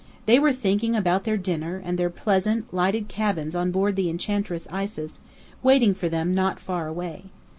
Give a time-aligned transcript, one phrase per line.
[0.25, 4.67] They were thinking about their dinner, and their pleasant, lighted cabins on board the Enchantress
[4.71, 5.19] Isis,
[5.61, 7.25] waiting for them not far away.